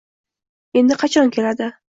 —Endi 0.81 0.99
qachon 1.05 1.33
keladi? 1.37 1.73